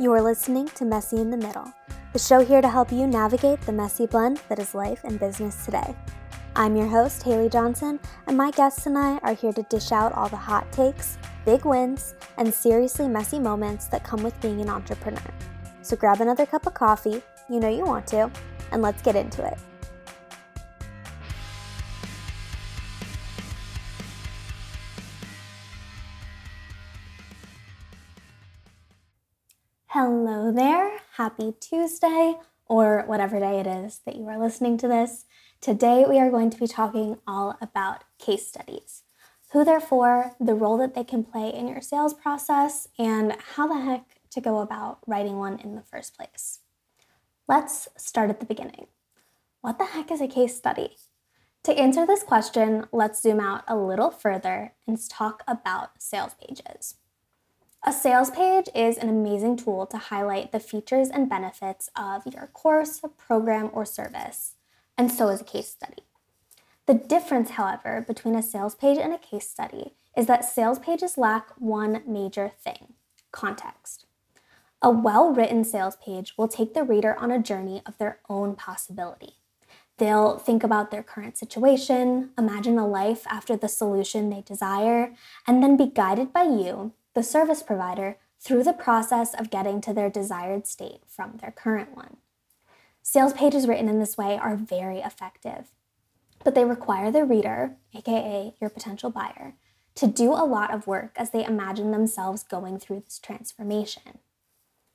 [0.00, 1.70] You are listening to Messy in the Middle,
[2.14, 5.66] the show here to help you navigate the messy blend that is life and business
[5.66, 5.94] today.
[6.56, 10.12] I'm your host, Haley Johnson, and my guests and I are here to dish out
[10.14, 14.70] all the hot takes, big wins, and seriously messy moments that come with being an
[14.70, 15.20] entrepreneur.
[15.82, 18.30] So grab another cup of coffee, you know you want to,
[18.72, 19.58] and let's get into it.
[29.94, 31.00] Hello there.
[31.18, 35.26] Happy Tuesday, or whatever day it is that you are listening to this.
[35.60, 39.02] Today, we are going to be talking all about case studies
[39.52, 43.66] who they're for, the role that they can play in your sales process, and how
[43.66, 46.60] the heck to go about writing one in the first place.
[47.46, 48.86] Let's start at the beginning.
[49.60, 50.96] What the heck is a case study?
[51.64, 56.94] To answer this question, let's zoom out a little further and talk about sales pages.
[57.84, 62.46] A sales page is an amazing tool to highlight the features and benefits of your
[62.46, 64.54] course, program, or service,
[64.96, 66.04] and so is a case study.
[66.86, 71.18] The difference, however, between a sales page and a case study is that sales pages
[71.18, 72.94] lack one major thing
[73.32, 74.06] context.
[74.80, 78.54] A well written sales page will take the reader on a journey of their own
[78.54, 79.38] possibility.
[79.98, 85.14] They'll think about their current situation, imagine a life after the solution they desire,
[85.48, 89.92] and then be guided by you the service provider through the process of getting to
[89.92, 92.16] their desired state from their current one.
[93.02, 95.66] Sales pages written in this way are very effective,
[96.44, 99.54] but they require the reader, aka your potential buyer,
[99.94, 104.18] to do a lot of work as they imagine themselves going through this transformation.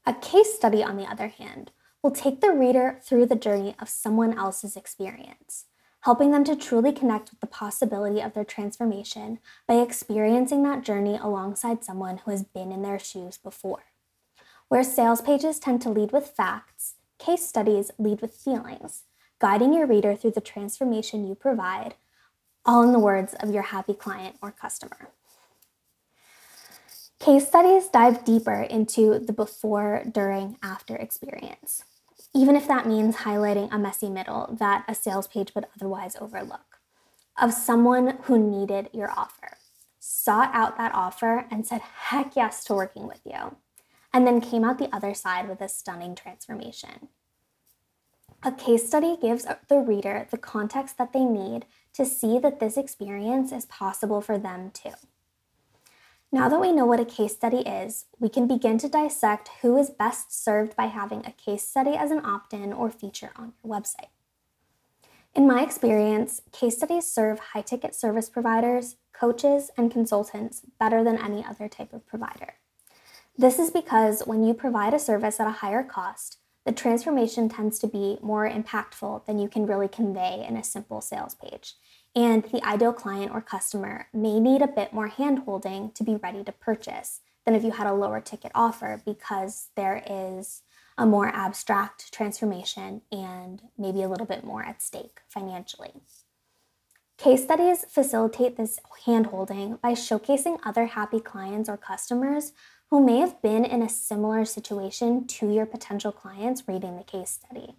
[0.06, 3.90] A case study, on the other hand, will take the reader through the journey of
[3.90, 5.66] someone else's experience
[6.02, 11.18] helping them to truly connect with the possibility of their transformation by experiencing that journey
[11.18, 13.84] alongside someone who has been in their shoes before.
[14.70, 19.04] Where sales pages tend to lead with facts, case studies lead with feelings,
[19.40, 21.96] guiding your reader through the transformation you provide,
[22.66, 25.10] all in the words of your happy client or customer.
[27.20, 31.84] Case studies dive deeper into the before, during, after experience
[32.38, 36.80] even if that means highlighting a messy middle that a sales page would otherwise overlook,
[37.42, 39.58] of someone who needed your offer,
[40.00, 43.56] sought out that offer, and said heck yes to working with you,
[44.14, 47.10] and then came out the other side with a stunning transformation.
[48.44, 52.78] A case study gives the reader the context that they need to see that this
[52.78, 54.94] experience is possible for them too.
[56.38, 59.76] Now that we know what a case study is, we can begin to dissect who
[59.76, 63.54] is best served by having a case study as an opt in or feature on
[63.64, 64.12] your website.
[65.34, 71.18] In my experience, case studies serve high ticket service providers, coaches, and consultants better than
[71.18, 72.54] any other type of provider.
[73.36, 76.38] This is because when you provide a service at a higher cost,
[76.68, 81.02] the transformation tends to be more impactful than you can really convey in a simple
[81.02, 81.74] sales page
[82.18, 86.44] and the ideal client or customer may need a bit more handholding to be ready
[86.44, 90.64] to purchase than if you had a lower ticket offer because there is
[90.98, 95.92] a more abstract transformation and maybe a little bit more at stake financially.
[97.20, 102.52] Case studies facilitate this handholding by showcasing other happy clients or customers
[102.90, 107.30] who may have been in a similar situation to your potential clients reading the case
[107.30, 107.76] study.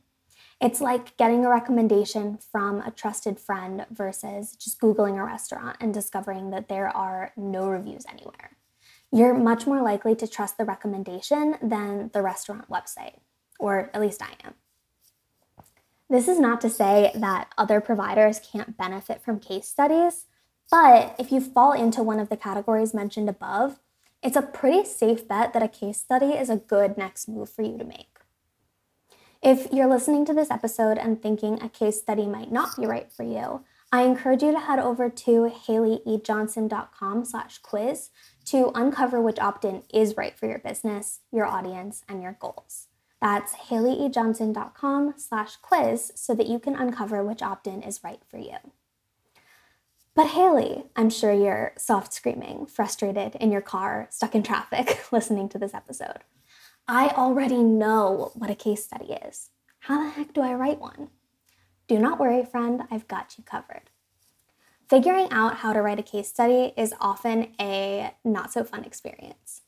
[0.60, 5.94] It's like getting a recommendation from a trusted friend versus just Googling a restaurant and
[5.94, 8.56] discovering that there are no reviews anywhere.
[9.12, 13.20] You're much more likely to trust the recommendation than the restaurant website,
[13.60, 14.54] or at least I am.
[16.10, 20.24] This is not to say that other providers can't benefit from case studies,
[20.70, 23.78] but if you fall into one of the categories mentioned above,
[24.22, 27.62] it's a pretty safe bet that a case study is a good next move for
[27.62, 28.17] you to make.
[29.40, 33.10] If you're listening to this episode and thinking a case study might not be right
[33.12, 38.10] for you, I encourage you to head over to haleyjohnson.com slash quiz
[38.46, 42.88] to uncover which opt-in is right for your business, your audience, and your goals.
[43.20, 48.56] That's haleyjohnson.com slash quiz so that you can uncover which opt-in is right for you.
[50.16, 55.48] But Haley, I'm sure you're soft screaming, frustrated in your car, stuck in traffic, listening
[55.50, 56.24] to this episode.
[56.90, 59.50] I already know what a case study is.
[59.80, 61.10] How the heck do I write one?
[61.86, 63.90] Do not worry, friend, I've got you covered.
[64.88, 69.60] Figuring out how to write a case study is often a not so fun experience.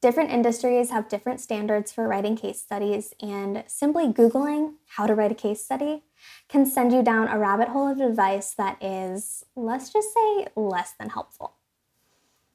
[0.00, 5.32] Different industries have different standards for writing case studies, and simply Googling how to write
[5.32, 6.04] a case study
[6.48, 10.92] can send you down a rabbit hole of advice that is, let's just say, less
[10.92, 11.54] than helpful.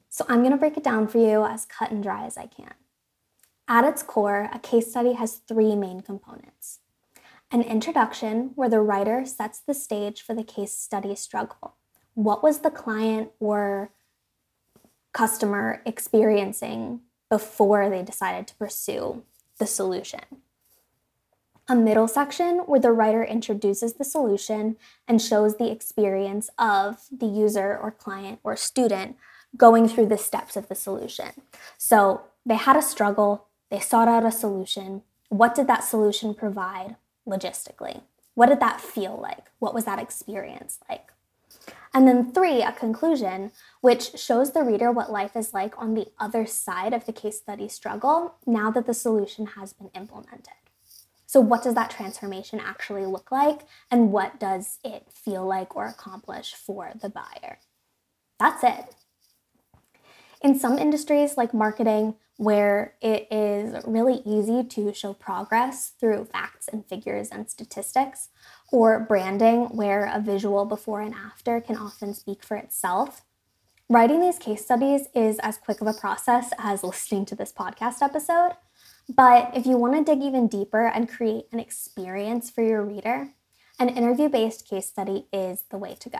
[0.09, 2.75] So I'm gonna break it down for you as cut and dry as I can.
[3.67, 6.79] At its core, a case study has three main components
[7.51, 11.75] an introduction, where the writer sets the stage for the case study struggle.
[12.15, 13.91] What was the client or
[15.13, 19.23] customer experiencing before they decided to pursue
[19.59, 20.21] the solution?
[21.69, 24.75] A middle section where the writer introduces the solution
[25.07, 29.15] and shows the experience of the user or client or student
[29.55, 31.31] going through the steps of the solution.
[31.77, 35.01] So they had a struggle, they sought out a solution.
[35.27, 36.95] What did that solution provide
[37.27, 38.03] logistically?
[38.33, 39.51] What did that feel like?
[39.59, 41.11] What was that experience like?
[41.93, 43.51] And then three, a conclusion,
[43.81, 47.39] which shows the reader what life is like on the other side of the case
[47.39, 50.53] study struggle now that the solution has been implemented.
[51.25, 53.61] So, what does that transformation actually look like?
[53.91, 57.59] And what does it feel like or accomplish for the buyer?
[58.39, 58.95] That's it.
[60.41, 66.67] In some industries like marketing, where it is really easy to show progress through facts
[66.67, 68.29] and figures and statistics,
[68.71, 73.21] or branding, where a visual before and after can often speak for itself.
[73.87, 78.01] Writing these case studies is as quick of a process as listening to this podcast
[78.01, 78.53] episode.
[79.07, 83.29] But if you want to dig even deeper and create an experience for your reader,
[83.79, 86.19] an interview based case study is the way to go.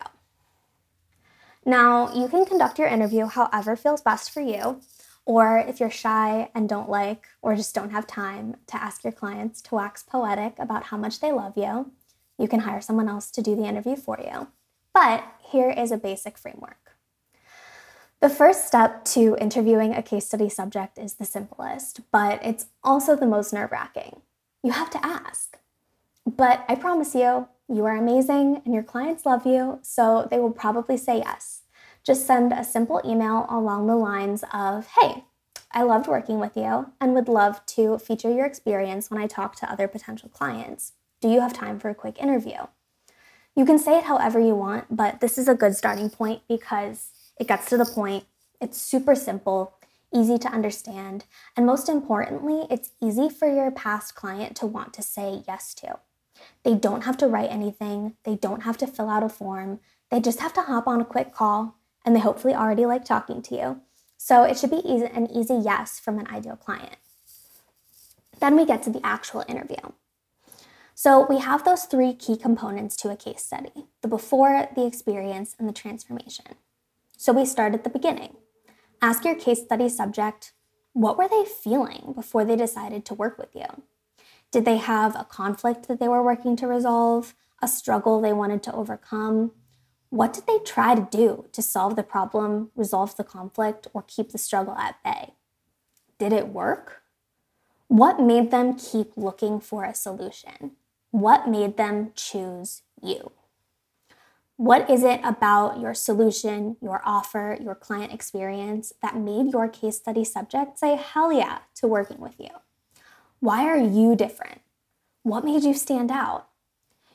[1.66, 4.82] Now, you can conduct your interview however feels best for you,
[5.26, 9.14] or if you're shy and don't like or just don't have time to ask your
[9.14, 11.92] clients to wax poetic about how much they love you,
[12.38, 14.48] you can hire someone else to do the interview for you.
[14.94, 16.96] But here is a basic framework.
[18.22, 23.16] The first step to interviewing a case study subject is the simplest, but it's also
[23.16, 24.22] the most nerve wracking.
[24.64, 25.58] You have to ask.
[26.26, 30.52] But I promise you, you are amazing and your clients love you, so they will
[30.52, 31.62] probably say yes.
[32.06, 35.24] Just send a simple email along the lines of Hey,
[35.72, 39.56] I loved working with you and would love to feature your experience when I talk
[39.56, 40.94] to other potential clients.
[41.20, 42.68] Do you have time for a quick interview?
[43.56, 47.10] You can say it however you want, but this is a good starting point because
[47.40, 48.26] it gets to the point,
[48.62, 49.74] it's super simple,
[50.14, 51.26] easy to understand,
[51.58, 55.98] and most importantly, it's easy for your past client to want to say yes to.
[56.64, 59.80] They don't have to write anything, they don't have to fill out a form,
[60.12, 63.42] they just have to hop on a quick call, and they hopefully already like talking
[63.42, 63.82] to you.
[64.18, 66.98] So it should be easy, an easy yes from an ideal client.
[68.40, 69.92] Then we get to the actual interview.
[70.94, 75.56] So we have those three key components to a case study the before, the experience,
[75.60, 76.56] and the transformation.
[77.18, 78.38] So we start at the beginning.
[79.02, 80.54] Ask your case study subject
[80.94, 83.84] what were they feeling before they decided to work with you?
[84.52, 88.64] Did they have a conflict that they were working to resolve, a struggle they wanted
[88.64, 89.52] to overcome?
[90.10, 94.32] What did they try to do to solve the problem, resolve the conflict, or keep
[94.32, 95.34] the struggle at bay?
[96.18, 97.02] Did it work?
[97.88, 100.72] What made them keep looking for a solution?
[101.12, 103.32] What made them choose you?
[104.58, 109.98] What is it about your solution, your offer, your client experience that made your case
[109.98, 112.50] study subject say hell yeah to working with you?
[113.42, 114.62] Why are you different?
[115.24, 116.48] What made you stand out?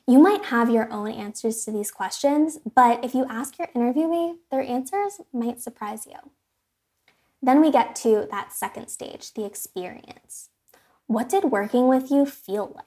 [0.06, 4.36] You might have your own answers to these questions, but if you ask your interviewee,
[4.50, 6.30] their answers might surprise you.
[7.42, 10.50] Then we get to that second stage, the experience.
[11.06, 12.86] What did working with you feel like?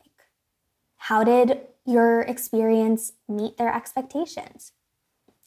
[0.97, 4.73] How did your experience meet their expectations?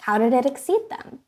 [0.03, 1.21] How did it exceed them?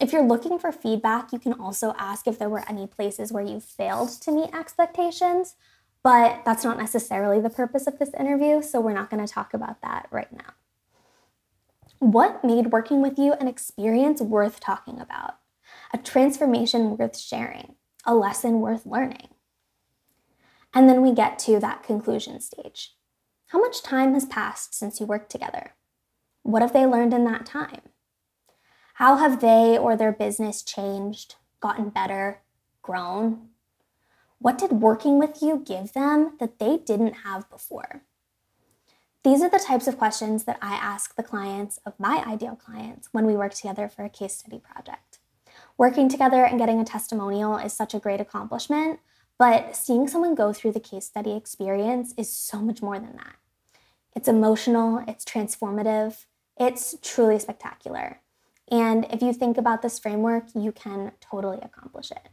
[0.00, 3.44] If you're looking for feedback, you can also ask if there were any places where
[3.44, 5.56] you failed to meet expectations
[6.02, 9.52] but that's not necessarily the purpose of this interview, so we're not going to talk
[9.52, 10.54] about that right now.
[11.98, 15.34] What made working with you an experience worth talking about?
[15.92, 17.74] A transformation worth sharing?
[18.06, 19.28] A lesson worth learning?
[20.72, 22.94] And then we get to that conclusion stage.
[23.48, 25.74] How much time has passed since you worked together?
[26.42, 27.82] What have they learned in that time?
[28.94, 32.40] How have they or their business changed, gotten better,
[32.80, 33.49] grown,
[34.40, 38.02] what did working with you give them that they didn't have before?
[39.22, 43.10] These are the types of questions that I ask the clients of my ideal clients
[43.12, 45.18] when we work together for a case study project.
[45.76, 49.00] Working together and getting a testimonial is such a great accomplishment,
[49.38, 53.36] but seeing someone go through the case study experience is so much more than that.
[54.16, 56.24] It's emotional, it's transformative,
[56.58, 58.20] it's truly spectacular.
[58.70, 62.30] And if you think about this framework, you can totally accomplish it.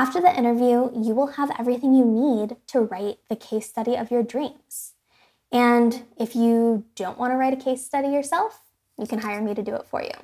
[0.00, 4.10] After the interview, you will have everything you need to write the case study of
[4.10, 4.94] your dreams.
[5.52, 8.62] And if you don't want to write a case study yourself,
[8.96, 10.14] you can hire me to do it for you.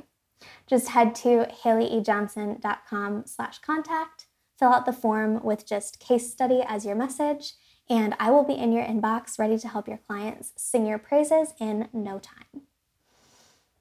[0.67, 4.29] Just head to haleyjohnson.com slash contact,
[4.59, 7.53] fill out the form with just case study as your message,
[7.91, 11.53] and I will be in your inbox ready to help your clients sing your praises
[11.61, 12.63] in no time.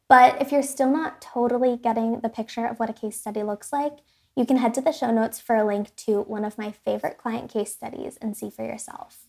[0.10, 3.72] But if you're still not totally getting the picture of what a case study looks
[3.72, 4.00] like,
[4.36, 7.18] you can head to the show notes for a link to one of my favorite
[7.18, 9.27] client case studies and see for yourself.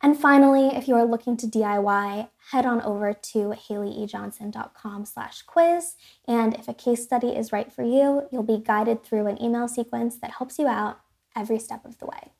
[0.00, 5.94] And finally, if you are looking to DIY, head on over to haleyejohnson.com slash quiz.
[6.26, 9.66] And if a case study is right for you, you'll be guided through an email
[9.66, 11.00] sequence that helps you out
[11.34, 12.32] every step of the way.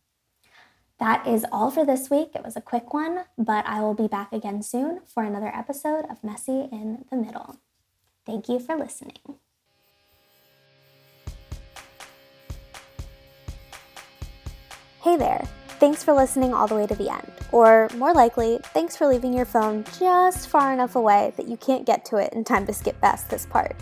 [1.01, 2.31] That is all for this week.
[2.35, 6.05] It was a quick one, but I will be back again soon for another episode
[6.11, 7.57] of Messy in the Middle.
[8.27, 9.39] Thank you for listening.
[15.09, 15.43] Hey there.
[15.81, 17.33] Thanks for listening all the way to the end.
[17.51, 21.87] Or more likely, thanks for leaving your phone just far enough away that you can't
[21.87, 23.75] get to it in time to skip past this part.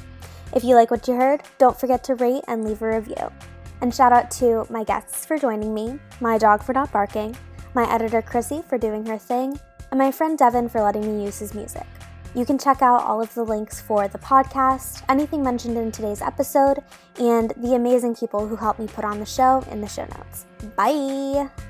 [0.55, 3.33] If you like what you heard, don't forget to rate and leave a review.
[3.81, 7.37] And shout out to my guests for joining me, my dog for not barking,
[7.75, 9.59] my editor Krissy for doing her thing,
[9.91, 11.89] and my friend Devin for letting me use his music.
[12.37, 16.23] You can check out all of the links for the podcast, anything mentioned in today's
[16.23, 16.85] episode,
[17.19, 20.47] and the amazing people who helped me put on the show in the show notes.
[20.75, 21.66] Bye!